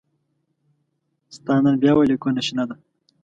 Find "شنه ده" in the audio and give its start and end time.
2.47-2.75